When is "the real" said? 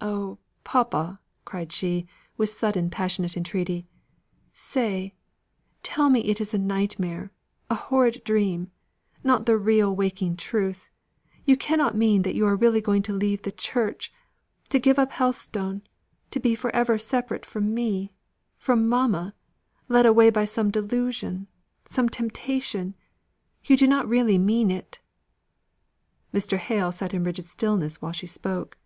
9.46-9.92